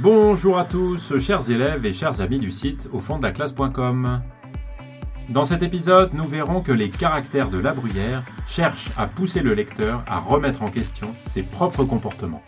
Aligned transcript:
Bonjour 0.00 0.60
à 0.60 0.64
tous, 0.64 1.18
chers 1.18 1.50
élèves 1.50 1.84
et 1.84 1.92
chers 1.92 2.20
amis 2.20 2.38
du 2.38 2.52
site 2.52 2.88
au 2.92 3.00
fond 3.00 3.18
de 3.18 3.24
la 3.24 3.32
classe.com. 3.32 4.22
Dans 5.28 5.44
cet 5.44 5.64
épisode, 5.64 6.14
nous 6.14 6.28
verrons 6.28 6.62
que 6.62 6.70
les 6.70 6.88
caractères 6.88 7.50
de 7.50 7.58
la 7.58 7.72
bruyère 7.72 8.24
cherchent 8.46 8.92
à 8.96 9.08
pousser 9.08 9.40
le 9.40 9.54
lecteur 9.54 10.04
à 10.06 10.20
remettre 10.20 10.62
en 10.62 10.70
question 10.70 11.16
ses 11.26 11.42
propres 11.42 11.82
comportements. 11.82 12.44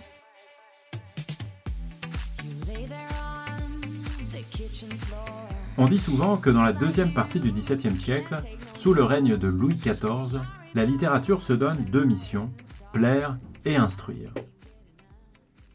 On 5.77 5.89
dit 5.89 5.99
souvent 5.99 6.37
que 6.37 6.51
dans 6.51 6.63
la 6.63 6.73
deuxième 6.73 7.13
partie 7.13 7.41
du 7.41 7.51
XVIIe 7.51 7.99
siècle, 7.99 8.37
sous 8.77 8.95
le 8.95 9.03
règne 9.03 9.37
de 9.37 9.49
Louis 9.49 9.75
XIV, 9.75 10.41
la 10.75 10.85
littérature 10.85 11.43
se 11.43 11.53
donne 11.53 11.85
deux 11.91 12.05
missions, 12.05 12.53
plaire 12.93 13.39
et 13.65 13.75
instruire. 13.75 14.31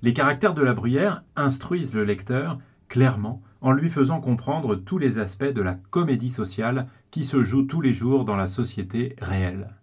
Les 0.06 0.14
caractères 0.14 0.54
de 0.54 0.62
la 0.62 0.76
bruyère 0.76 1.24
instruisent 1.36 1.96
le 1.96 2.04
lecteur 2.04 2.60
clairement 2.90 3.42
en 3.60 3.72
lui 3.72 3.90
faisant 3.90 4.22
comprendre 4.22 4.76
tous 4.76 5.00
les 5.00 5.18
aspects 5.18 5.52
de 5.52 5.64
la 5.64 5.80
comédie 5.90 6.30
sociale 6.30 6.86
qui 7.10 7.26
se 7.26 7.44
joue 7.44 7.64
tous 7.64 7.82
les 7.82 7.96
jours 7.96 8.24
dans 8.24 8.36
la 8.36 8.48
société 8.48 9.16
réelle. 9.20 9.74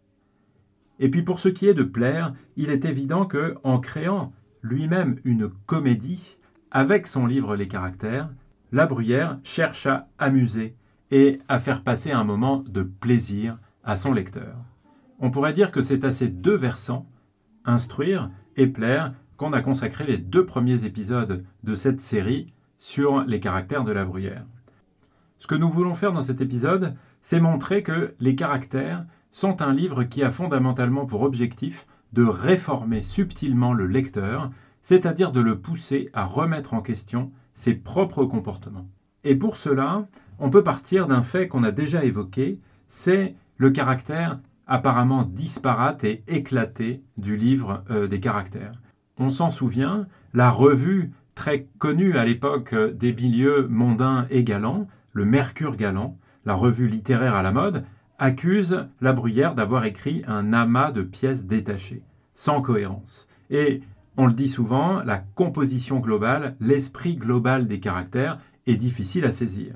Et 1.00 1.10
puis 1.10 1.22
pour 1.22 1.40
ce 1.40 1.48
qui 1.48 1.66
est 1.66 1.74
de 1.74 1.82
plaire, 1.82 2.34
il 2.54 2.70
est 2.70 2.84
évident 2.84 3.26
que 3.26 3.56
en 3.64 3.80
créant 3.80 4.32
lui-même 4.62 5.16
une 5.24 5.48
comédie 5.66 6.36
avec 6.70 7.08
son 7.08 7.26
livre 7.26 7.56
Les 7.56 7.66
caractères, 7.66 8.30
la 8.70 8.86
bruyère 8.86 9.40
cherche 9.42 9.86
à 9.86 10.06
amuser 10.18 10.76
et 11.10 11.40
à 11.48 11.58
faire 11.58 11.82
passer 11.82 12.12
un 12.12 12.22
moment 12.22 12.62
de 12.68 12.84
plaisir 12.84 13.58
à 13.82 13.96
son 13.96 14.12
lecteur. 14.12 14.54
On 15.18 15.32
pourrait 15.32 15.52
dire 15.52 15.72
que 15.72 15.82
c'est 15.82 16.04
à 16.04 16.12
ces 16.12 16.28
deux 16.28 16.54
versants, 16.54 17.10
instruire 17.64 18.30
et 18.54 18.68
plaire, 18.68 19.14
a 19.50 19.60
consacré 19.60 20.04
les 20.04 20.18
deux 20.18 20.46
premiers 20.46 20.84
épisodes 20.84 21.44
de 21.64 21.74
cette 21.74 22.00
série 22.00 22.52
sur 22.78 23.24
les 23.24 23.40
caractères 23.40 23.84
de 23.84 23.92
la 23.92 24.04
bruyère. 24.04 24.44
Ce 25.38 25.48
que 25.48 25.56
nous 25.56 25.70
voulons 25.70 25.94
faire 25.94 26.12
dans 26.12 26.22
cet 26.22 26.40
épisode, 26.40 26.94
c'est 27.20 27.40
montrer 27.40 27.82
que 27.82 28.14
les 28.20 28.36
caractères 28.36 29.04
sont 29.32 29.60
un 29.60 29.72
livre 29.72 30.04
qui 30.04 30.22
a 30.22 30.30
fondamentalement 30.30 31.06
pour 31.06 31.22
objectif 31.22 31.86
de 32.12 32.22
réformer 32.22 33.02
subtilement 33.02 33.72
le 33.72 33.86
lecteur, 33.86 34.50
c'est-à-dire 34.82 35.32
de 35.32 35.40
le 35.40 35.58
pousser 35.58 36.10
à 36.12 36.24
remettre 36.24 36.74
en 36.74 36.82
question 36.82 37.32
ses 37.54 37.74
propres 37.74 38.24
comportements. 38.24 38.88
Et 39.24 39.34
pour 39.34 39.56
cela, 39.56 40.06
on 40.38 40.50
peut 40.50 40.62
partir 40.62 41.06
d'un 41.06 41.22
fait 41.22 41.48
qu'on 41.48 41.64
a 41.64 41.72
déjà 41.72 42.04
évoqué, 42.04 42.60
c'est 42.86 43.34
le 43.56 43.70
caractère 43.70 44.38
apparemment 44.66 45.24
disparate 45.24 46.04
et 46.04 46.22
éclaté 46.28 47.02
du 47.16 47.36
livre 47.36 47.84
euh, 47.90 48.06
des 48.06 48.20
caractères 48.20 48.72
on 49.18 49.30
s'en 49.30 49.50
souvient, 49.50 50.06
la 50.34 50.50
revue 50.50 51.12
très 51.34 51.66
connue 51.78 52.16
à 52.16 52.24
l'époque 52.24 52.74
des 52.74 53.12
milieux 53.12 53.66
mondains 53.68 54.26
et 54.30 54.44
galants, 54.44 54.88
le 55.12 55.24
Mercure 55.24 55.76
galant, 55.76 56.16
la 56.44 56.54
revue 56.54 56.88
littéraire 56.88 57.34
à 57.34 57.42
la 57.42 57.52
mode, 57.52 57.84
accuse 58.18 58.86
la 59.00 59.12
Bruyère 59.12 59.54
d'avoir 59.54 59.84
écrit 59.84 60.22
un 60.26 60.52
amas 60.52 60.92
de 60.92 61.02
pièces 61.02 61.44
détachées, 61.44 62.02
sans 62.34 62.62
cohérence. 62.62 63.26
Et 63.50 63.82
on 64.16 64.26
le 64.26 64.32
dit 64.32 64.48
souvent, 64.48 65.02
la 65.02 65.18
composition 65.18 65.98
globale, 65.98 66.56
l'esprit 66.60 67.16
global 67.16 67.66
des 67.66 67.80
caractères 67.80 68.38
est 68.66 68.76
difficile 68.76 69.24
à 69.24 69.32
saisir. 69.32 69.74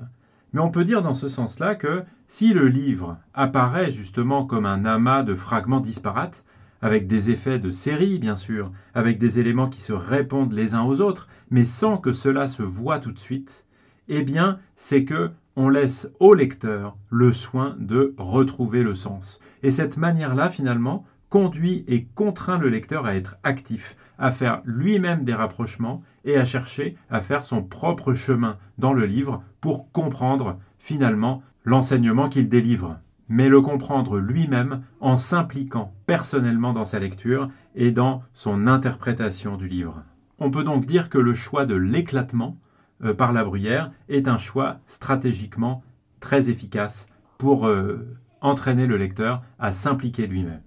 Mais 0.53 0.61
on 0.61 0.71
peut 0.71 0.85
dire 0.85 1.01
dans 1.01 1.13
ce 1.13 1.27
sens-là 1.27 1.75
que 1.75 2.03
si 2.27 2.53
le 2.53 2.67
livre 2.67 3.17
apparaît 3.33 3.91
justement 3.91 4.45
comme 4.45 4.65
un 4.65 4.85
amas 4.85 5.23
de 5.23 5.35
fragments 5.35 5.79
disparates, 5.79 6.43
avec 6.81 7.07
des 7.07 7.31
effets 7.31 7.59
de 7.59 7.71
série 7.71 8.19
bien 8.19 8.35
sûr, 8.35 8.71
avec 8.93 9.17
des 9.17 9.39
éléments 9.39 9.69
qui 9.69 9.81
se 9.81 9.93
répondent 9.93 10.53
les 10.53 10.73
uns 10.73 10.83
aux 10.83 11.01
autres, 11.01 11.27
mais 11.49 11.65
sans 11.65 11.97
que 11.97 12.11
cela 12.11 12.47
se 12.47 12.63
voit 12.63 12.99
tout 12.99 13.11
de 13.11 13.19
suite, 13.19 13.65
eh 14.07 14.21
bien, 14.23 14.59
c'est 14.75 15.03
que 15.03 15.31
on 15.55 15.69
laisse 15.69 16.07
au 16.19 16.33
lecteur 16.33 16.95
le 17.09 17.33
soin 17.33 17.75
de 17.79 18.13
retrouver 18.17 18.83
le 18.83 18.93
sens. 18.93 19.39
Et 19.63 19.71
cette 19.71 19.97
manière-là, 19.97 20.49
finalement, 20.49 21.03
conduit 21.29 21.83
et 21.87 22.05
contraint 22.05 22.59
le 22.59 22.69
lecteur 22.69 23.05
à 23.05 23.15
être 23.15 23.37
actif, 23.43 23.97
à 24.17 24.31
faire 24.31 24.61
lui-même 24.65 25.23
des 25.23 25.33
rapprochements 25.33 26.03
et 26.25 26.37
à 26.37 26.45
chercher 26.45 26.95
à 27.09 27.21
faire 27.21 27.43
son 27.43 27.63
propre 27.63 28.13
chemin 28.13 28.57
dans 28.77 28.93
le 28.93 29.05
livre 29.05 29.43
pour 29.59 29.91
comprendre 29.91 30.59
finalement 30.77 31.41
l'enseignement 31.63 32.29
qu'il 32.29 32.49
délivre 32.49 32.99
mais 33.29 33.49
le 33.49 33.61
comprendre 33.61 34.19
lui-même 34.19 34.83
en 34.99 35.17
s'impliquant 35.17 35.93
personnellement 36.05 36.73
dans 36.73 36.85
sa 36.85 36.99
lecture 36.99 37.49
et 37.75 37.91
dans 37.91 38.23
son 38.33 38.67
interprétation 38.67 39.57
du 39.57 39.67
livre. 39.67 40.03
On 40.39 40.51
peut 40.51 40.63
donc 40.63 40.85
dire 40.85 41.09
que 41.09 41.17
le 41.17 41.33
choix 41.33 41.65
de 41.65 41.75
l'éclatement 41.75 42.57
euh, 43.03 43.13
par 43.13 43.33
la 43.33 43.43
bruyère 43.43 43.91
est 44.09 44.27
un 44.27 44.37
choix 44.37 44.79
stratégiquement 44.85 45.83
très 46.19 46.49
efficace 46.49 47.07
pour 47.37 47.67
euh, 47.67 48.17
entraîner 48.41 48.87
le 48.87 48.97
lecteur 48.97 49.43
à 49.59 49.71
s'impliquer 49.71 50.27
lui-même. 50.27 50.61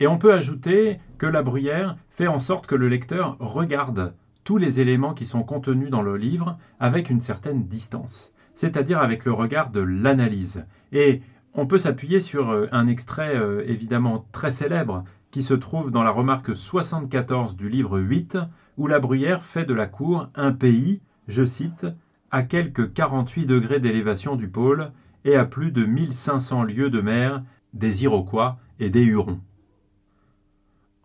Et 0.00 0.06
on 0.06 0.18
peut 0.18 0.32
ajouter 0.32 0.98
que 1.18 1.26
la 1.26 1.42
bruyère 1.42 1.96
fait 2.10 2.26
en 2.26 2.40
sorte 2.40 2.66
que 2.66 2.74
le 2.74 2.88
lecteur 2.88 3.36
regarde 3.38 4.14
tous 4.44 4.58
les 4.58 4.80
éléments 4.80 5.14
qui 5.14 5.26
sont 5.26 5.44
contenus 5.44 5.90
dans 5.90 6.02
le 6.02 6.16
livre 6.16 6.58
avec 6.80 7.10
une 7.10 7.20
certaine 7.20 7.64
distance, 7.68 8.32
c'est-à-dire 8.54 8.98
avec 8.98 9.24
le 9.24 9.32
regard 9.32 9.70
de 9.70 9.80
l'analyse. 9.80 10.64
Et 10.90 11.22
on 11.54 11.66
peut 11.66 11.78
s'appuyer 11.78 12.20
sur 12.20 12.50
euh, 12.50 12.66
un 12.72 12.86
extrait 12.86 13.36
euh, 13.36 13.62
évidemment 13.66 14.26
très 14.32 14.50
célèbre 14.50 15.04
qui 15.30 15.42
se 15.42 15.54
trouve 15.54 15.90
dans 15.90 16.02
la 16.02 16.10
remarque 16.10 16.54
74 16.54 17.56
du 17.56 17.68
livre 17.68 17.98
8, 17.98 18.38
où 18.76 18.86
la 18.86 18.98
bruyère 18.98 19.42
fait 19.42 19.64
de 19.64 19.74
la 19.74 19.86
cour 19.86 20.28
un 20.34 20.52
pays, 20.52 21.00
je 21.26 21.44
cite, 21.44 21.86
à 22.30 22.42
quelques 22.42 22.92
48 22.92 23.46
degrés 23.46 23.80
d'élévation 23.80 24.36
du 24.36 24.48
pôle 24.48 24.92
et 25.24 25.36
à 25.36 25.44
plus 25.44 25.72
de 25.72 25.84
1500 25.84 26.64
lieues 26.64 26.90
de 26.90 27.00
mer 27.00 27.42
des 27.72 28.04
Iroquois 28.04 28.58
et 28.78 28.90
des 28.90 29.04
Hurons. 29.04 29.40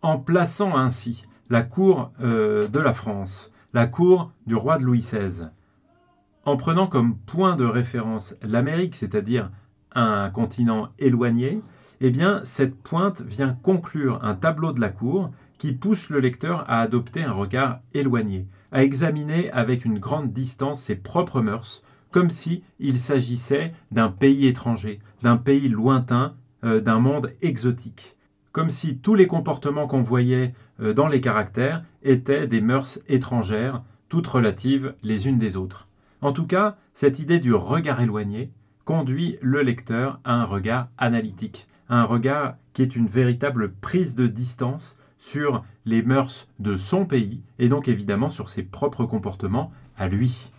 En 0.01 0.19
plaçant 0.19 0.75
ainsi 0.75 1.25
la 1.49 1.63
cour 1.63 2.11
euh, 2.21 2.67
de 2.67 2.79
la 2.79 2.93
France, 2.93 3.51
la 3.73 3.87
cour 3.87 4.31
du 4.45 4.55
roi 4.55 4.77
de 4.77 4.83
Louis 4.83 4.99
XVI, 4.99 5.49
en 6.45 6.57
prenant 6.57 6.87
comme 6.87 7.17
point 7.17 7.55
de 7.55 7.65
référence 7.65 8.35
l'Amérique, 8.41 8.95
c'est-à-dire 8.95 9.51
un 9.93 10.29
continent 10.29 10.89
éloigné, 10.99 11.61
eh 12.01 12.11
bien, 12.11 12.41
cette 12.43 12.75
pointe 12.75 13.21
vient 13.21 13.57
conclure 13.61 14.23
un 14.23 14.35
tableau 14.35 14.71
de 14.71 14.81
la 14.81 14.89
cour 14.89 15.31
qui 15.57 15.71
pousse 15.71 16.09
le 16.09 16.19
lecteur 16.19 16.63
à 16.69 16.81
adopter 16.81 17.23
un 17.23 17.31
regard 17.31 17.79
éloigné, 17.93 18.47
à 18.71 18.83
examiner 18.83 19.51
avec 19.51 19.85
une 19.85 19.99
grande 19.99 20.31
distance 20.31 20.81
ses 20.83 20.95
propres 20.95 21.41
mœurs, 21.41 21.83
comme 22.11 22.29
si 22.29 22.63
il 22.79 22.99
s'agissait 22.99 23.73
d'un 23.91 24.09
pays 24.09 24.47
étranger, 24.47 24.99
d'un 25.23 25.37
pays 25.37 25.69
lointain, 25.69 26.35
euh, 26.63 26.79
d'un 26.79 26.99
monde 26.99 27.33
exotique, 27.41 28.15
comme 28.51 28.69
si 28.69 28.97
tous 28.97 29.15
les 29.15 29.27
comportements 29.27 29.87
qu'on 29.87 30.01
voyait 30.01 30.53
euh, 30.79 30.93
dans 30.93 31.07
les 31.07 31.21
caractères 31.21 31.83
étaient 32.03 32.47
des 32.47 32.61
mœurs 32.61 32.99
étrangères, 33.07 33.83
toutes 34.09 34.27
relatives 34.27 34.95
les 35.03 35.27
unes 35.27 35.37
des 35.37 35.57
autres. 35.57 35.87
En 36.21 36.31
tout 36.31 36.47
cas, 36.47 36.77
cette 36.93 37.19
idée 37.19 37.39
du 37.39 37.53
regard 37.53 38.01
éloigné, 38.01 38.51
conduit 38.87 39.37
le 39.41 39.63
lecteur 39.63 40.21
à 40.23 40.35
un 40.35 40.45
regard 40.45 40.87
analytique, 40.97 41.67
à 41.89 41.99
un 41.99 42.05
regard 42.05 42.55
qui 42.71 42.81
est 42.81 42.95
une 42.95 43.09
véritable 43.09 43.73
prise 43.73 44.15
de 44.15 44.27
distance 44.27 44.95
sur 45.17 45.65
les 45.83 46.01
mœurs 46.01 46.47
de 46.59 46.77
son 46.77 47.05
pays 47.05 47.43
et 47.59 47.67
donc 47.67 47.89
évidemment 47.89 48.29
sur 48.29 48.47
ses 48.47 48.63
propres 48.63 49.03
comportements 49.03 49.73
à 49.97 50.07
lui. 50.07 50.51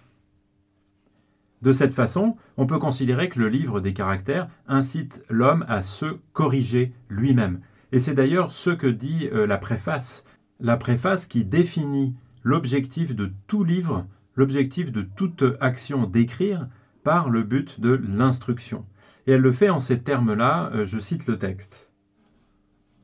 De 1.62 1.72
cette 1.72 1.94
façon, 1.94 2.37
on 2.59 2.66
peut 2.66 2.78
considérer 2.78 3.31
que 3.31 3.39
le 3.39 3.49
livre 3.49 3.81
des 3.81 3.94
caractères 3.94 4.50
incite 4.66 5.25
l'homme 5.31 5.65
à 5.66 5.81
se 5.81 6.19
corriger 6.34 6.93
lui-même. 7.09 7.60
Et 7.93 7.99
c'est 7.99 8.12
d'ailleurs 8.12 8.53
ce 8.53 8.69
que 8.69 8.89
dit 8.89 9.31
euh, 9.33 9.47
la 9.47 9.57
préface. 9.57 10.22
La 10.60 10.77
préface 10.77 11.24
qui 11.24 11.47
définit 11.47 12.15
l'objectif 12.42 13.16
de 13.16 13.33
tout 13.47 13.65
livre, 13.65 14.07
l'objectif 14.36 14.92
de 14.92 15.01
toute 15.01 15.45
action 15.60 16.07
d'écrire, 16.07 16.69
par 17.03 17.30
le 17.30 17.42
but 17.42 17.80
de 17.80 18.00
l'instruction. 18.09 18.86
Et 19.27 19.33
elle 19.33 19.41
le 19.41 19.53
fait 19.53 19.71
en 19.71 19.80
ces 19.80 20.00
termes-là, 20.00 20.71
euh, 20.74 20.84
je 20.84 20.98
cite 20.98 21.27
le 21.27 21.39
texte. 21.39 21.91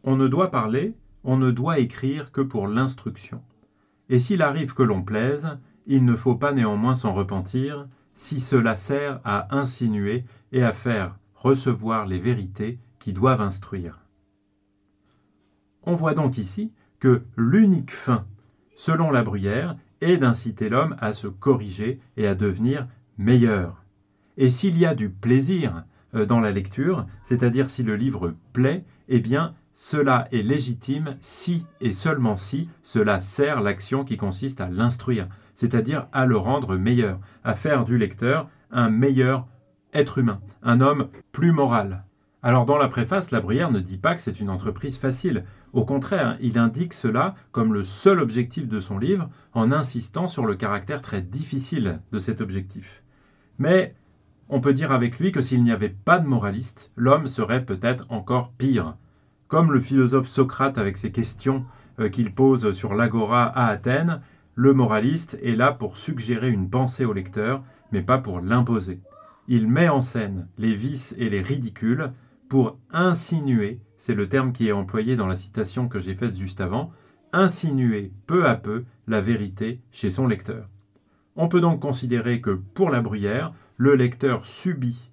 On 0.03 0.17
ne 0.17 0.29
doit 0.29 0.51
parler, 0.51 0.95
on 1.23 1.37
ne 1.37 1.51
doit 1.51 1.79
écrire 1.79 2.33
que 2.33 2.41
pour 2.41 2.67
l'instruction. 2.67 3.43
Et 4.09 4.19
s'il 4.19 4.43
arrive 4.43 4.75
que 4.75 4.83
l'on 4.83 5.03
plaise, 5.03 5.59
il 5.87 6.05
ne 6.05 6.17
faut 6.17 6.37
pas 6.37 6.53
néanmoins 6.53 6.95
s'en 6.95 7.15
repentir, 7.15 7.89
si 8.13 8.41
cela 8.41 8.77
sert 8.77 9.21
à 9.25 9.55
insinuer 9.55 10.25
et 10.53 10.63
à 10.63 10.73
faire 10.73 11.19
recevoir 11.35 12.07
les 12.07 12.19
vérités 12.19 12.79
qui 12.99 13.13
doivent 13.13 13.41
instruire. 13.41 14.01
On 15.83 15.95
voit 15.95 16.15
donc 16.15 16.39
ici 16.39 16.73
que 17.01 17.23
l'unique 17.37 17.91
fin, 17.91 18.27
selon 18.77 19.11
la 19.11 19.23
bruyère, 19.23 19.77
est 20.01 20.17
d'inciter 20.17 20.69
l'homme 20.69 20.97
à 21.01 21.13
se 21.13 21.27
corriger 21.27 22.01
et 22.17 22.27
à 22.27 22.35
devenir 22.35 22.89
meilleur. 23.19 23.84
Et 24.37 24.51
s'il 24.51 24.79
y 24.79 24.87
a 24.87 24.95
du 24.95 25.11
plaisir 25.11 25.85
euh, 26.15 26.27
dans 26.27 26.41
la 26.41 26.51
lecture, 26.51 27.07
c'est-à-dire 27.23 27.69
si 27.69 27.83
le 27.83 27.97
livre 27.97 28.35
plaît, 28.53 28.85
eh 29.09 29.21
bien 29.21 29.55
cela 29.73 30.29
est 30.31 30.43
légitime 30.43 31.17
si 31.21 31.67
et 31.81 31.93
seulement 31.93 32.37
si 32.37 32.69
cela 32.83 33.21
sert 33.21 33.61
l'action 33.61 34.05
qui 34.05 34.17
consiste 34.17 34.61
à 34.61 34.71
l'instruire. 34.71 35.29
c'est-à-dire 35.55 36.09
à 36.13 36.27
le 36.27 36.37
rendre 36.37 36.77
meilleur, 36.77 37.21
à 37.45 37.55
faire 37.55 37.85
du 37.85 37.97
lecteur 37.97 38.49
un 38.73 38.91
meilleur 38.91 39.47
être 39.93 40.19
humain, 40.19 40.41
un 40.63 40.81
homme 40.81 41.09
plus 41.31 41.53
moral. 41.53 42.05
Alors 42.43 42.67
dans 42.67 42.77
la 42.77 42.89
préface, 42.89 43.31
La 43.31 43.41
Bruyère 43.41 43.71
ne 43.71 43.81
dit 43.81 43.97
pas 43.97 44.15
que 44.15 44.21
c'est 44.21 44.41
une 44.41 44.51
entreprise 44.51 44.99
facile. 44.99 45.45
Au 45.73 45.85
contraire, 45.85 46.37
il 46.41 46.59
indique 46.59 46.93
cela 46.93 47.35
comme 47.53 47.73
le 47.73 47.85
seul 47.85 48.21
objectif 48.21 48.69
de 48.69 48.81
son 48.81 48.99
livre, 48.99 49.31
en 49.55 49.73
insistant 49.73 50.27
sur 50.27 50.45
le 50.45 50.55
caractère 50.55 51.01
très 51.01 51.23
difficile 51.23 52.01
de 52.13 52.19
cet 52.19 52.41
objectif. 52.41 53.03
Mais 53.59 53.95
on 54.49 54.61
peut 54.61 54.73
dire 54.73 54.93
avec 54.93 55.19
lui 55.19 55.33
que 55.33 55.41
s'il 55.41 55.63
n'y 55.63 55.73
avait 55.73 55.89
pas 55.89 56.19
de 56.19 56.27
moraliste, 56.27 56.91
l'homme 56.97 57.29
serait 57.29 57.65
peut-être 57.65 58.07
encore 58.11 58.53
pire. 58.53 58.97
Comme 59.49 59.73
le 59.73 59.81
philosophe 59.81 60.29
Socrate 60.29 60.79
avec 60.79 60.97
ses 60.97 61.13
questions 61.13 61.65
euh, 62.01 62.09
qu'il 62.09 62.35
pose 62.35 62.73
sur 62.73 62.95
l'agora 62.95 63.45
à 63.45 63.67
Athènes, 63.67 64.21
le 64.55 64.73
moraliste 64.73 65.39
est 65.43 65.57
là 65.57 65.73
pour 65.73 65.97
suggérer 65.97 66.51
une 66.51 66.71
pensée 66.71 67.05
au 67.05 67.13
lecteur, 67.13 67.63
mais 67.93 68.03
pas 68.03 68.19
pour 68.19 68.41
l'imposer. 68.41 69.01
Il 69.49 69.69
met 69.69 69.89
en 69.89 70.03
scène 70.03 70.49
les 70.59 70.75
vices 70.75 71.15
et 71.19 71.29
les 71.29 71.43
ridicules 71.43 72.13
pour 72.49 72.79
insinuer, 72.93 73.81
c'est 73.97 74.15
le 74.15 74.29
terme 74.29 74.53
qui 74.53 74.69
est 74.69 74.73
employé 74.73 75.17
dans 75.17 75.27
la 75.27 75.37
citation 75.37 75.89
que 75.89 75.99
j'ai 75.99 76.15
faite 76.15 76.37
juste 76.37 76.61
avant, 76.61 76.93
insinuer 77.33 78.13
peu 78.27 78.47
à 78.47 78.55
peu 78.55 78.85
la 79.07 79.21
vérité 79.21 79.81
chez 79.91 80.11
son 80.11 80.27
lecteur. 80.27 80.69
On 81.37 81.49
peut 81.49 81.61
donc 81.61 81.81
considérer 81.81 82.41
que 82.41 82.51
pour 82.51 82.91
la 82.91 83.01
bruyère, 83.01 83.53
le 83.77 83.95
lecteur 83.95 84.47
subit 84.47 85.11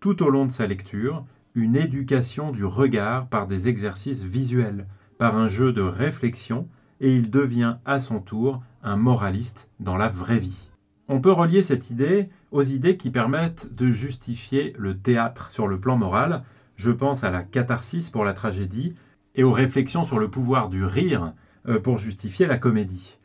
tout 0.00 0.22
au 0.22 0.28
long 0.28 0.46
de 0.46 0.50
sa 0.50 0.66
lecture 0.66 1.24
une 1.54 1.76
éducation 1.76 2.50
du 2.50 2.64
regard 2.64 3.28
par 3.28 3.46
des 3.46 3.68
exercices 3.68 4.22
visuels, 4.22 4.86
par 5.18 5.36
un 5.36 5.48
jeu 5.48 5.72
de 5.72 5.82
réflexion, 5.82 6.68
et 7.00 7.14
il 7.14 7.30
devient 7.30 7.76
à 7.84 8.00
son 8.00 8.20
tour 8.20 8.62
un 8.82 8.96
moraliste 8.96 9.68
dans 9.80 9.96
la 9.96 10.08
vraie 10.08 10.38
vie. 10.38 10.70
On 11.08 11.20
peut 11.20 11.32
relier 11.32 11.62
cette 11.62 11.90
idée 11.90 12.28
aux 12.52 12.62
idées 12.62 12.96
qui 12.96 13.10
permettent 13.10 13.74
de 13.74 13.90
justifier 13.90 14.72
le 14.78 14.98
théâtre 14.98 15.50
sur 15.50 15.66
le 15.66 15.78
plan 15.80 15.96
moral. 15.96 16.42
Je 16.76 16.90
pense 16.90 17.24
à 17.24 17.30
la 17.30 17.42
catharsis 17.42 18.10
pour 18.10 18.24
la 18.24 18.32
tragédie 18.32 18.94
et 19.34 19.42
aux 19.42 19.52
réflexions 19.52 20.04
sur 20.04 20.18
le 20.18 20.30
pouvoir 20.30 20.68
du 20.68 20.84
rire 20.84 21.32
euh, 21.68 21.80
pour 21.80 21.98
justifier 21.98 22.46
la 22.46 22.58
comédie. 22.58 23.18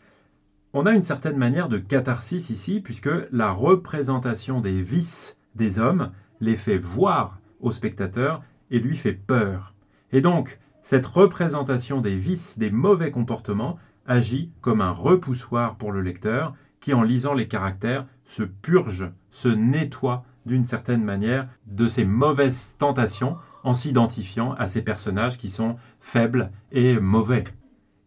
On 0.80 0.86
a 0.86 0.92
une 0.92 1.02
certaine 1.02 1.38
manière 1.38 1.70
de 1.70 1.80
catharsis 1.80 2.52
ici, 2.52 2.82
puisque 2.82 3.10
la 3.32 3.50
représentation 3.50 4.62
des 4.62 4.84
vices 4.84 5.36
des 5.56 5.80
hommes 5.80 6.12
les 6.40 6.56
fait 6.56 6.78
voir 6.78 7.40
au 7.62 7.72
spectateur 7.72 8.44
et 8.70 8.78
lui 8.78 8.96
fait 8.96 9.14
peur. 9.14 9.74
Et 10.12 10.22
donc, 10.22 10.60
cette 10.84 11.08
représentation 11.08 12.00
des 12.00 12.16
vices, 12.16 12.60
des 12.60 12.70
mauvais 12.70 13.10
comportements, 13.10 13.80
agit 14.06 14.52
comme 14.62 14.82
un 14.82 14.92
repoussoir 14.92 15.78
pour 15.78 15.92
le 15.92 16.02
lecteur 16.02 16.54
qui, 16.80 16.94
en 16.94 17.02
lisant 17.02 17.34
les 17.34 17.48
caractères, 17.48 18.06
se 18.24 18.44
purge, 18.44 19.10
se 19.32 19.48
nettoie 19.48 20.26
d'une 20.46 20.66
certaine 20.66 21.04
manière 21.04 21.48
de 21.66 21.88
ces 21.88 22.06
mauvaises 22.06 22.76
tentations 22.78 23.38
en 23.64 23.74
s'identifiant 23.74 24.54
à 24.54 24.68
ces 24.68 24.84
personnages 24.84 25.40
qui 25.40 25.50
sont 25.50 25.78
faibles 26.02 26.52
et 26.72 27.00
mauvais. 27.00 27.46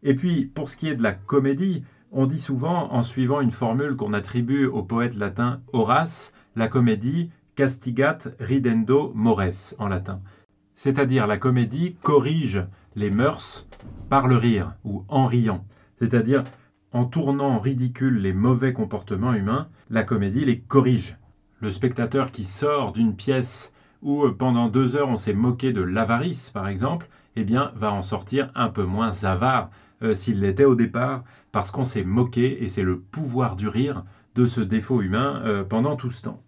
Et 0.04 0.14
puis, 0.14 0.44
pour 0.46 0.68
ce 0.68 0.76
qui 0.76 0.86
est 0.86 0.94
de 0.94 1.02
la 1.02 1.14
comédie, 1.14 1.82
on 2.12 2.26
dit 2.26 2.38
souvent, 2.38 2.92
en 2.92 3.02
suivant 3.02 3.40
une 3.40 3.50
formule 3.50 3.96
qu'on 3.96 4.12
attribue 4.12 4.66
au 4.66 4.82
poète 4.82 5.16
latin 5.16 5.60
Horace, 5.72 6.32
la 6.56 6.68
comédie 6.68 7.30
castigat 7.54 8.18
ridendo 8.38 9.12
mores 9.14 9.74
en 9.78 9.88
latin. 9.88 10.20
C'est-à-dire 10.74 11.26
la 11.26 11.38
comédie 11.38 11.96
corrige 12.02 12.64
les 12.96 13.10
mœurs 13.10 13.66
par 14.08 14.26
le 14.26 14.36
rire 14.36 14.74
ou 14.84 15.04
en 15.08 15.26
riant. 15.26 15.64
C'est-à-dire 15.96 16.42
en 16.92 17.04
tournant 17.04 17.60
ridicule 17.60 18.20
les 18.20 18.32
mauvais 18.32 18.72
comportements 18.72 19.34
humains, 19.34 19.68
la 19.90 20.02
comédie 20.02 20.44
les 20.44 20.60
corrige. 20.60 21.16
Le 21.60 21.70
spectateur 21.70 22.30
qui 22.32 22.44
sort 22.44 22.92
d'une 22.92 23.14
pièce 23.14 23.72
où 24.02 24.26
pendant 24.30 24.68
deux 24.68 24.96
heures 24.96 25.10
on 25.10 25.16
s'est 25.16 25.34
moqué 25.34 25.72
de 25.72 25.82
l'avarice, 25.82 26.50
par 26.50 26.66
exemple, 26.66 27.08
eh 27.36 27.44
bien, 27.44 27.72
va 27.76 27.92
en 27.92 28.02
sortir 28.02 28.50
un 28.54 28.68
peu 28.68 28.84
moins 28.84 29.24
avare 29.24 29.70
euh, 30.02 30.14
s'il 30.14 30.40
l'était 30.40 30.64
au 30.64 30.74
départ, 30.74 31.24
parce 31.52 31.70
qu'on 31.70 31.84
s'est 31.84 32.04
moqué, 32.04 32.62
et 32.62 32.68
c'est 32.68 32.82
le 32.82 32.98
pouvoir 32.98 33.56
du 33.56 33.68
rire, 33.68 34.04
de 34.34 34.46
ce 34.46 34.60
défaut 34.60 35.02
humain 35.02 35.42
euh, 35.44 35.64
pendant 35.64 35.96
tout 35.96 36.10
ce 36.10 36.22
temps. 36.22 36.42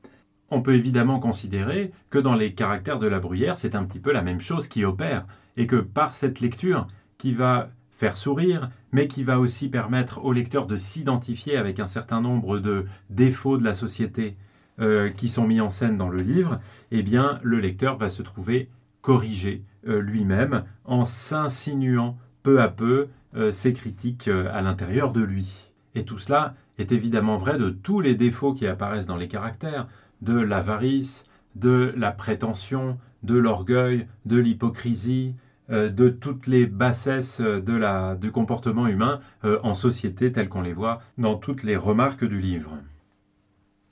On 0.50 0.62
peut 0.62 0.75
évidemment 0.75 1.19
considérer 1.19 1.93
que 2.10 2.19
dans 2.19 2.34
les 2.34 2.54
caractères 2.54 2.99
de 2.99 3.06
la 3.06 3.20
bruyère, 3.20 3.58
c'est 3.58 3.75
un 3.75 3.84
petit 3.84 4.00
peu 4.00 4.12
la 4.12 4.22
même 4.22 4.40
chose 4.40 4.69
qui 4.69 4.84
opère, 4.84 5.26
et 5.56 5.66
que 5.66 5.76
par 5.76 6.14
cette 6.14 6.40
lecture, 6.40 6.87
qui 7.19 7.32
va 7.34 7.70
faire 7.90 8.16
sourire, 8.16 8.70
mais 8.90 9.06
qui 9.06 9.22
va 9.22 9.38
aussi 9.38 9.69
permettre 9.69 10.25
au 10.25 10.32
lecteur 10.32 10.66
de 10.66 10.76
s'identifier 10.76 11.56
avec 11.56 11.78
un 11.78 11.87
certain 11.87 12.20
nombre 12.20 12.58
de 12.58 12.87
défauts 13.10 13.58
de 13.58 13.64
la 13.64 13.75
société 13.75 14.37
euh, 14.81 15.10
qui 15.10 15.28
sont 15.28 15.46
mis 15.46 15.60
en 15.60 15.70
scène 15.70 15.96
dans 15.99 16.08
le 16.08 16.22
livre, 16.22 16.58
eh 16.90 17.02
bien 17.02 17.38
le 17.43 17.60
lecteur 17.60 17.99
va 17.99 18.08
se 18.08 18.22
trouver 18.22 18.70
corrigé 19.02 19.64
lui-même 19.84 20.62
en 20.84 21.04
s'insinuant 21.04 22.16
peu 22.44 22.60
à 22.60 22.69
peu 22.69 23.08
ses 23.50 23.73
critiques 23.73 24.29
euh, 24.29 24.49
à 24.52 24.61
l'intérieur 24.61 25.12
de 25.12 25.23
lui. 25.23 25.70
Et 25.94 26.05
tout 26.05 26.19
cela 26.19 26.55
est 26.79 26.93
évidemment 26.93 27.37
vrai 27.37 27.58
de 27.58 27.70
tous 27.70 28.00
les 28.00 28.14
défauts 28.14 28.52
qui 28.52 28.67
apparaissent 28.67 29.06
dans 29.06 29.17
les 29.17 29.29
caractères, 29.29 29.87
de 30.20 30.38
l'avarice, 30.38 31.25
de 31.55 31.93
la 31.96 32.12
prétention, 32.12 32.99
de 33.23 33.37
l'orgueil, 33.37 34.06
de 34.26 34.38
l'hypocrisie, 34.38 35.34
euh, 35.70 35.88
de 35.88 36.08
toutes 36.08 36.46
les 36.46 36.67
bassesses 36.67 37.40
de 37.40 37.76
la, 37.76 38.17
du 38.17 38.31
comportement 38.31 38.87
humain 38.87 39.20
en 39.62 39.75
société 39.75 40.32
telles 40.32 40.49
qu'on 40.49 40.62
les 40.62 40.73
voit 40.73 41.00
dans 41.19 41.37
toutes 41.37 41.62
les 41.62 41.76
remarques 41.76 42.25
du 42.25 42.38
livre. 42.38 42.76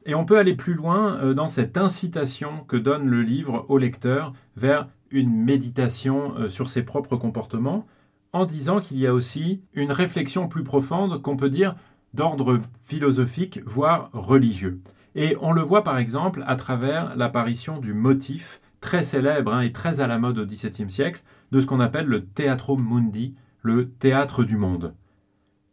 Et 0.06 0.14
on 0.14 0.24
peut 0.24 0.38
aller 0.38 0.54
plus 0.54 0.74
loin 0.74 1.34
dans 1.34 1.48
cette 1.48 1.76
incitation 1.76 2.64
que 2.66 2.76
donne 2.76 3.08
le 3.08 3.22
livre 3.22 3.66
au 3.68 3.76
lecteur 3.76 4.32
vers 4.56 4.88
une 5.10 5.30
méditation 5.30 6.48
sur 6.48 6.70
ses 6.70 6.82
propres 6.82 7.16
comportements, 7.16 7.86
en 8.32 8.44
disant 8.44 8.80
qu'il 8.80 8.98
y 8.98 9.06
a 9.06 9.14
aussi 9.14 9.62
une 9.74 9.92
réflexion 9.92 10.48
plus 10.48 10.64
profonde 10.64 11.20
qu'on 11.22 11.36
peut 11.36 11.50
dire 11.50 11.74
d'ordre 12.14 12.60
philosophique, 12.82 13.60
voire 13.66 14.10
religieux. 14.12 14.80
Et 15.14 15.36
on 15.40 15.52
le 15.52 15.62
voit 15.62 15.82
par 15.82 15.98
exemple 15.98 16.44
à 16.46 16.56
travers 16.56 17.16
l'apparition 17.16 17.78
du 17.78 17.94
motif 17.94 18.60
très 18.80 19.02
célèbre 19.02 19.52
hein, 19.52 19.60
et 19.60 19.72
très 19.72 20.00
à 20.00 20.06
la 20.06 20.18
mode 20.18 20.38
au 20.38 20.46
XVIIe 20.46 20.90
siècle 20.90 21.22
de 21.50 21.60
ce 21.60 21.66
qu'on 21.66 21.80
appelle 21.80 22.06
le 22.06 22.24
Theatrum 22.24 22.82
Mundi, 22.82 23.34
le 23.62 23.90
théâtre 23.90 24.44
du 24.44 24.56
monde. 24.56 24.94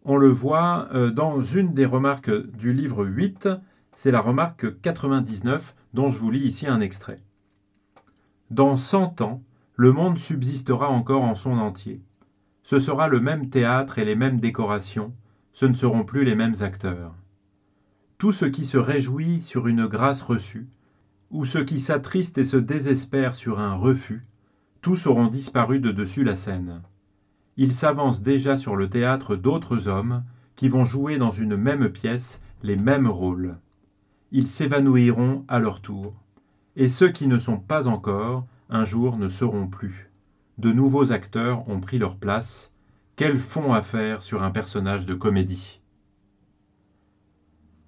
On 0.04 0.18
le 0.18 0.30
voit 0.30 0.88
euh, 0.94 1.12
dans 1.12 1.42
une 1.42 1.74
des 1.74 1.86
remarques 1.86 2.32
du 2.58 2.74
livre 2.74 3.06
8, 3.06 3.50
c'est 3.94 4.12
la 4.12 4.22
remarque 4.22 4.80
99 4.82 5.76
dont 5.94 6.10
je 6.10 6.18
vous 6.18 6.32
lis 6.32 6.48
ici 6.48 6.68
un 6.68 6.82
extrait. 6.82 7.22
Dans 8.50 8.76
cent 8.78 9.22
ans, 9.22 9.42
le 9.76 9.92
monde 9.92 10.18
subsistera 10.18 10.90
encore 10.90 11.24
en 11.24 11.36
son 11.36 11.58
entier. 11.58 12.02
Ce 12.70 12.80
sera 12.80 13.08
le 13.08 13.22
même 13.22 13.50
théâtre 13.50 13.98
et 13.98 14.04
les 14.04 14.18
mêmes 14.18 14.42
décorations, 14.42 15.14
ce 15.54 15.66
ne 15.66 15.74
seront 15.74 16.04
plus 16.04 16.26
les 16.26 16.36
mêmes 16.36 16.56
acteurs. 16.60 17.16
Tout 18.18 18.34
ce 18.34 18.44
qui 18.44 18.66
se 18.66 18.78
réjouit 18.78 19.40
sur 19.40 19.68
une 19.68 19.88
grâce 19.88 20.22
reçue, 20.22 20.68
ou 21.32 21.46
ce 21.46 21.60
qui 21.60 21.80
s'attriste 21.80 22.38
et 22.38 22.44
se 22.44 22.58
désespère 22.58 23.36
sur 23.36 23.62
un 23.62 23.76
refus, 23.76 24.22
tous 24.82 25.08
auront 25.08 25.28
disparu 25.28 25.80
de 25.80 25.92
dessus 25.92 26.26
la 26.26 26.36
scène. 26.36 26.82
Il 27.56 27.72
s'avance 27.72 28.22
déjà 28.22 28.58
sur 28.58 28.76
le 28.76 28.90
théâtre 28.90 29.38
d'autres 29.38 29.88
hommes 29.88 30.26
qui 30.58 30.68
vont 30.68 30.84
jouer 30.84 31.18
dans 31.18 31.32
une 31.32 31.56
même 31.56 31.88
pièce 31.88 32.42
les 32.64 32.76
mêmes 32.76 33.08
rôles. 33.08 33.56
Ils 34.34 34.48
s'évanouiront 34.48 35.46
à 35.48 35.60
leur 35.60 35.80
tour, 35.80 36.16
et 36.76 36.90
ceux 36.90 37.12
qui 37.12 37.28
ne 37.28 37.38
sont 37.38 37.60
pas 37.60 37.88
encore, 37.88 38.46
un 38.70 38.84
jour 38.84 39.16
ne 39.16 39.30
seront 39.30 39.68
plus 39.68 40.07
de 40.58 40.72
nouveaux 40.72 41.12
acteurs 41.12 41.68
ont 41.70 41.80
pris 41.80 42.00
leur 42.00 42.18
place. 42.18 42.72
Quel 43.16 43.38
fond 43.38 43.74
à 43.74 43.82
faire 43.82 44.22
sur 44.22 44.44
un 44.44 44.52
personnage 44.52 45.06
de 45.06 45.14
comédie? 45.14 45.82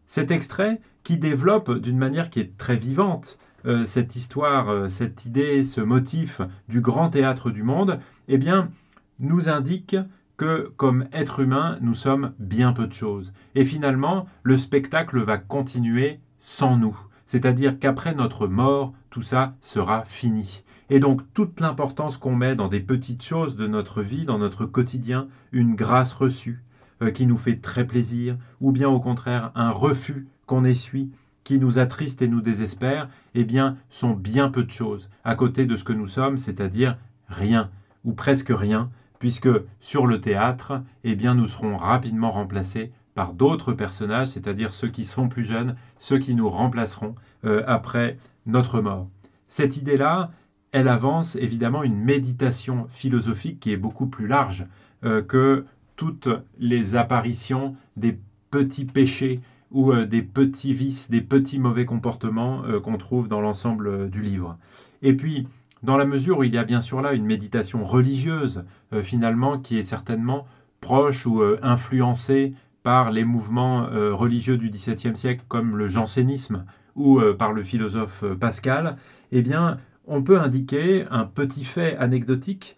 Cet 0.06 0.32
extrait, 0.32 0.82
qui 1.04 1.18
développe 1.18 1.72
d'une 1.72 1.98
manière 1.98 2.30
qui 2.30 2.40
est 2.40 2.58
très 2.58 2.76
vivante 2.76 3.38
euh, 3.66 3.86
cette 3.86 4.16
histoire, 4.16 4.70
euh, 4.70 4.90
cette 4.90 5.26
idée, 5.26 5.64
ce 5.64 5.82
motif 5.82 6.42
du 6.68 6.82
grand 6.82 7.10
théâtre 7.10 7.52
du 7.52 7.64
monde, 7.64 8.00
eh 8.28 8.38
bien, 8.38 8.72
nous 9.20 9.50
indique 9.50 9.98
que 10.38 10.72
comme 10.78 11.08
être 11.12 11.42
humain, 11.42 11.78
nous 11.82 11.96
sommes 11.96 12.34
bien 12.40 12.72
peu 12.72 12.88
de 12.88 12.94
choses. 12.94 13.34
Et 13.56 13.66
finalement, 13.66 14.28
le 14.44 14.58
spectacle 14.58 15.20
va 15.22 15.38
continuer 15.38 16.22
sans 16.40 16.78
nous. 16.78 16.98
C'est-à-dire 17.30 17.78
qu'après 17.78 18.16
notre 18.16 18.48
mort, 18.48 18.92
tout 19.12 19.22
ça 19.22 19.54
sera 19.62 20.04
fini. 20.04 20.64
Et 20.90 21.00
donc 21.00 21.22
toute 21.36 21.60
l'importance 21.60 22.18
qu'on 22.18 22.34
met 22.36 22.56
dans 22.56 22.70
des 22.70 22.80
petites 22.80 23.24
choses 23.24 23.56
de 23.56 23.68
notre 23.68 24.02
vie, 24.02 24.26
dans 24.26 24.40
notre 24.40 24.66
quotidien, 24.66 25.28
une 25.52 25.76
grâce 25.76 26.12
reçue 26.12 26.64
euh, 27.04 27.12
qui 27.12 27.28
nous 27.28 27.38
fait 27.38 27.58
très 27.58 27.86
plaisir, 27.86 28.36
ou 28.62 28.72
bien 28.72 28.90
au 28.90 29.00
contraire 29.00 29.52
un 29.54 29.70
refus 29.70 30.28
qu'on 30.48 30.66
essuie 30.66 31.12
qui 31.44 31.60
nous 31.60 31.78
attriste 31.78 32.24
et 32.24 32.28
nous 32.28 32.42
désespère, 32.42 33.10
eh 33.36 33.44
bien, 33.44 33.78
sont 33.92 34.16
bien 34.16 34.50
peu 34.50 34.64
de 34.64 34.72
choses 34.72 35.08
à 35.24 35.36
côté 35.36 35.68
de 35.68 35.76
ce 35.76 35.84
que 35.84 35.94
nous 35.94 36.08
sommes, 36.08 36.40
c'est-à-dire 36.40 36.98
rien, 37.28 37.70
ou 38.06 38.14
presque 38.14 38.50
rien, 38.50 38.90
puisque 39.20 39.50
sur 39.80 40.08
le 40.08 40.20
théâtre, 40.20 40.82
eh 41.04 41.14
bien, 41.14 41.36
nous 41.36 41.48
serons 41.48 41.78
rapidement 41.78 42.32
remplacés 42.32 42.92
par 43.16 43.34
d'autres 43.34 43.74
personnages, 43.74 44.30
c'est-à-dire 44.30 44.74
ceux 44.74 44.90
qui 44.90 45.06
sont 45.06 45.28
plus 45.28 45.44
jeunes, 45.44 45.76
ceux 45.98 46.20
qui 46.20 46.34
nous 46.36 46.50
remplaceront 46.50 47.16
euh, 47.46 47.64
après 47.68 48.18
notre 48.46 48.82
mort. 48.82 49.08
Cette 49.48 49.78
idée-là, 49.78 50.32
elle 50.72 50.88
avance 50.88 51.36
évidemment 51.36 51.84
une 51.84 51.98
méditation 51.98 52.88
philosophique 52.90 53.60
qui 53.60 53.72
est 53.72 53.78
beaucoup 53.78 54.08
plus 54.08 54.28
large 54.28 54.66
euh, 55.04 55.22
que 55.22 55.66
toutes 55.96 56.30
les 56.60 56.96
apparitions 56.96 57.76
des 57.98 58.18
petits 58.52 58.86
péchés 58.86 59.42
ou 59.72 59.92
euh, 59.92 60.06
des 60.06 60.22
petits 60.22 60.74
vices, 60.74 61.10
des 61.10 61.22
petits 61.22 61.60
mauvais 61.60 61.86
comportements 61.86 62.64
qu'on 62.84 62.98
trouve 62.98 63.28
dans 63.28 63.42
l'ensemble 63.42 64.10
du 64.10 64.22
livre. 64.22 64.58
Et 65.02 65.14
puis, 65.14 65.48
dans 65.84 65.98
la 65.98 66.06
mesure 66.06 66.40
où 66.40 66.44
il 66.44 66.54
y 66.54 66.58
a 66.58 66.64
bien 66.64 66.82
sûr 66.82 67.02
là 67.02 67.14
une 67.14 67.26
méditation 67.26 67.84
religieuse, 67.84 68.64
finalement, 69.02 69.60
qui 69.60 69.78
est 69.78 69.84
certainement 69.84 70.46
proche 70.82 71.26
ou 71.26 71.42
influencée 71.62 72.54
par 72.84 73.12
les 73.12 73.24
mouvements 73.24 73.88
euh, 73.88 74.14
religieux 74.14 74.58
du 74.58 74.70
XVIIe 74.70 75.16
siècle 75.16 75.44
comme 75.48 75.78
le 75.78 75.88
jansénisme 75.88 76.66
ou 76.96 77.20
euh, 77.20 77.36
par 77.36 77.54
le 77.54 77.64
philosophe 77.64 78.24
euh, 78.24 78.36
Pascal, 78.36 78.98
eh 79.32 79.42
bien, 79.42 79.78
on 80.08 80.24
peut 80.24 80.40
indiquer 80.40 81.06
un 81.12 81.26
petit 81.26 81.64
fait 81.64 81.96
anecdotique, 81.98 82.76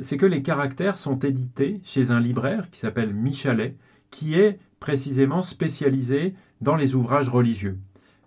c'est 0.00 0.16
que 0.16 0.24
les 0.24 0.42
caractères 0.42 0.96
sont 0.96 1.18
édités 1.18 1.80
chez 1.84 2.10
un 2.10 2.20
libraire 2.20 2.70
qui 2.70 2.78
s'appelle 2.80 3.12
Michalet, 3.12 3.76
qui 4.10 4.34
est 4.34 4.58
précisément 4.80 5.42
spécialisé 5.42 6.34
dans 6.62 6.74
les 6.74 6.94
ouvrages 6.94 7.28
religieux. 7.28 7.78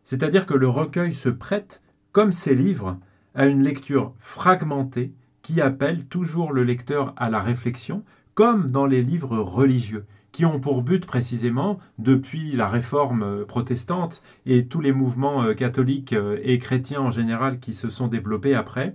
C'est-à-dire 0.04 0.46
que 0.46 0.54
le 0.54 0.68
recueil 0.68 1.16
se 1.16 1.30
prête, 1.30 1.82
comme 2.12 2.32
ses 2.32 2.54
livres, 2.54 3.00
à 3.34 3.48
une 3.48 3.64
lecture 3.64 4.14
fragmentée 4.20 5.14
qui 5.42 5.62
appelle 5.62 6.06
toujours 6.06 6.52
le 6.52 6.64
lecteur 6.64 7.14
à 7.18 7.32
la 7.32 7.40
réflexion, 7.40 8.04
comme 8.36 8.70
dans 8.70 8.86
les 8.86 9.02
livres 9.02 9.38
religieux 9.38 10.06
qui 10.32 10.46
ont 10.46 10.60
pour 10.60 10.82
but 10.82 11.06
précisément, 11.06 11.80
depuis 11.98 12.54
la 12.54 12.68
réforme 12.68 13.46
protestante 13.46 14.22
et 14.46 14.66
tous 14.66 14.82
les 14.82 14.92
mouvements 14.92 15.44
euh, 15.44 15.54
catholiques 15.54 16.14
euh, 16.14 16.40
et 16.44 16.58
chrétiens 16.60 17.02
en 17.02 17.12
général 17.12 17.60
qui 17.60 17.74
se 17.74 17.90
sont 17.90 18.08
développés 18.08 18.56
après, 18.56 18.94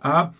à 0.00 0.32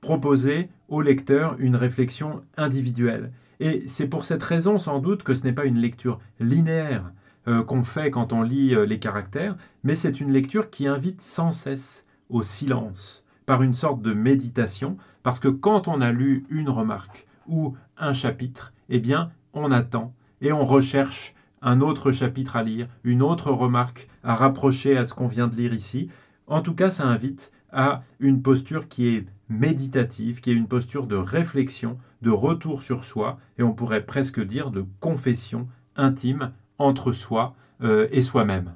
proposer 0.00 0.68
au 0.88 1.00
lecteur 1.00 1.56
une 1.58 1.76
réflexion 1.76 2.42
individuelle. 2.56 3.32
Et 3.58 3.84
c'est 3.88 4.06
pour 4.06 4.24
cette 4.24 4.42
raison 4.42 4.76
sans 4.76 4.98
doute 4.98 5.22
que 5.22 5.34
ce 5.34 5.44
n'est 5.44 5.52
pas 5.52 5.64
une 5.64 5.78
lecture 5.78 6.18
linéaire 6.38 7.12
euh, 7.48 7.64
qu'on 7.64 7.82
fait 7.82 8.10
quand 8.10 8.32
on 8.32 8.42
lit 8.42 8.74
les 8.86 8.98
caractères, 8.98 9.56
mais 9.82 9.94
c'est 9.94 10.20
une 10.20 10.32
lecture 10.32 10.68
qui 10.68 10.86
invite 10.86 11.22
sans 11.22 11.52
cesse 11.52 12.04
au 12.28 12.42
silence, 12.42 13.24
par 13.46 13.62
une 13.62 13.72
sorte 13.72 14.02
de 14.02 14.12
méditation, 14.12 14.98
parce 15.22 15.40
que 15.40 15.48
quand 15.48 15.88
on 15.88 16.00
a 16.00 16.12
lu 16.12 16.44
une 16.50 16.68
remarque 16.68 17.26
ou 17.48 17.74
un 17.96 18.12
chapitre, 18.12 18.72
eh 18.88 18.98
bien, 18.98 19.30
on 19.56 19.72
attend 19.72 20.14
et 20.40 20.52
on 20.52 20.64
recherche 20.64 21.34
un 21.62 21.80
autre 21.80 22.12
chapitre 22.12 22.56
à 22.56 22.62
lire, 22.62 22.88
une 23.02 23.22
autre 23.22 23.50
remarque 23.50 24.08
à 24.22 24.34
rapprocher 24.34 24.96
à 24.96 25.06
ce 25.06 25.14
qu'on 25.14 25.26
vient 25.26 25.48
de 25.48 25.56
lire 25.56 25.72
ici. 25.72 26.10
En 26.46 26.60
tout 26.60 26.74
cas, 26.74 26.90
ça 26.90 27.04
invite 27.04 27.50
à 27.72 28.02
une 28.20 28.42
posture 28.42 28.86
qui 28.88 29.08
est 29.08 29.26
méditative, 29.48 30.40
qui 30.40 30.50
est 30.50 30.54
une 30.54 30.68
posture 30.68 31.06
de 31.06 31.16
réflexion, 31.16 31.98
de 32.22 32.30
retour 32.30 32.82
sur 32.82 33.04
soi, 33.04 33.38
et 33.58 33.62
on 33.62 33.72
pourrait 33.72 34.06
presque 34.06 34.40
dire 34.40 34.70
de 34.70 34.84
confession 35.00 35.66
intime 35.96 36.52
entre 36.78 37.12
soi 37.12 37.54
euh, 37.82 38.06
et 38.10 38.22
soi-même. 38.22 38.74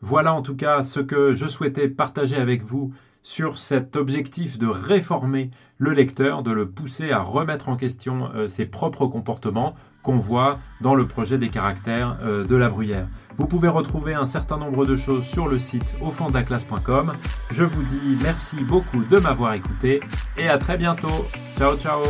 Voilà 0.00 0.32
en 0.32 0.42
tout 0.42 0.56
cas 0.56 0.82
ce 0.82 1.00
que 1.00 1.34
je 1.34 1.46
souhaitais 1.46 1.88
partager 1.88 2.36
avec 2.36 2.62
vous 2.62 2.92
sur 3.22 3.58
cet 3.58 3.96
objectif 3.96 4.58
de 4.58 4.66
réformer 4.66 5.50
le 5.78 5.92
lecteur, 5.92 6.42
de 6.42 6.50
le 6.50 6.68
pousser 6.68 7.10
à 7.10 7.20
remettre 7.20 7.68
en 7.68 7.76
question 7.76 8.30
euh, 8.34 8.48
ses 8.48 8.66
propres 8.66 9.06
comportements 9.06 9.74
qu'on 10.02 10.16
voit 10.16 10.58
dans 10.80 10.94
le 10.94 11.06
projet 11.06 11.38
des 11.38 11.48
caractères 11.48 12.18
euh, 12.22 12.44
de 12.44 12.56
la 12.56 12.68
bruyère. 12.68 13.08
Vous 13.36 13.46
pouvez 13.46 13.68
retrouver 13.68 14.14
un 14.14 14.26
certain 14.26 14.58
nombre 14.58 14.84
de 14.84 14.96
choses 14.96 15.24
sur 15.24 15.48
le 15.48 15.58
site 15.58 15.94
au 16.00 16.10
classe.com. 16.10 17.14
Je 17.50 17.64
vous 17.64 17.82
dis 17.82 18.16
merci 18.22 18.56
beaucoup 18.64 19.04
de 19.04 19.18
m'avoir 19.18 19.54
écouté 19.54 20.00
et 20.36 20.48
à 20.48 20.58
très 20.58 20.76
bientôt. 20.76 21.26
Ciao 21.56 21.76
ciao 21.76 22.00